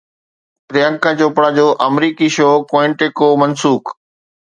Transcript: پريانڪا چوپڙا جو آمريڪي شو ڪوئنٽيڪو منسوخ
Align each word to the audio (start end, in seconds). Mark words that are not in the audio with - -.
پريانڪا 0.69 1.11
چوپڙا 1.19 1.49
جو 1.57 1.67
آمريڪي 1.87 2.27
شو 2.35 2.49
ڪوئنٽيڪو 2.71 3.27
منسوخ 3.41 3.83